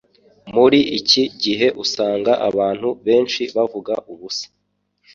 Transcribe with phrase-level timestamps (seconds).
[0.53, 4.47] Muri iki gihe usanga abantu benshi bavuga ubusa